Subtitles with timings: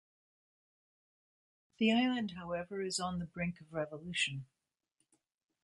[1.77, 4.47] The island, however, is on the brink of revolution.